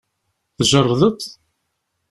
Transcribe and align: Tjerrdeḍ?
Tjerrdeḍ? 0.57 1.19